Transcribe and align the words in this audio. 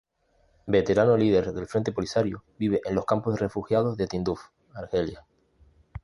Veterano 0.65 1.15
líder 1.15 1.51
del 1.53 1.67
Frente 1.67 1.91
Polisario, 1.91 2.43
vive 2.57 2.81
en 2.85 2.95
los 2.95 3.05
campos 3.05 3.35
de 3.35 3.41
refugiados 3.41 3.97
de 3.97 4.07
Tinduf, 4.07 4.41
Argelia. 4.73 5.27